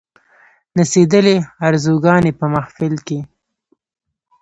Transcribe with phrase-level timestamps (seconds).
[0.75, 1.35] نڅېدلې
[1.67, 3.19] آرزوګاني په محفل کښي